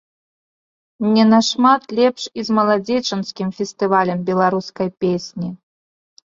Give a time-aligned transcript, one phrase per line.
[1.17, 5.49] Не нашмат лепш і з маладзечанскім фестывалем беларускай песні.